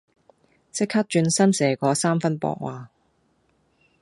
[0.71, 2.89] 即刻轉身射個三分波呀